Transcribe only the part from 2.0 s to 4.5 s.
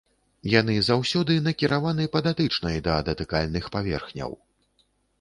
па датычнай да датыкальных паверхняў.